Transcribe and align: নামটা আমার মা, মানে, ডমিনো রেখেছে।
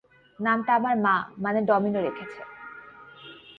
নামটা 0.39 0.71
আমার 0.75 0.95
মা, 0.97 1.15
মানে, 1.37 1.59
ডমিনো 1.61 1.99
রেখেছে। 2.01 2.41